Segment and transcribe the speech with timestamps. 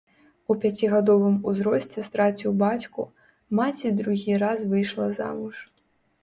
[0.51, 3.05] У пяцігадовым узросце страціў бацьку,
[3.61, 5.55] маці другі раз выйшла замуж.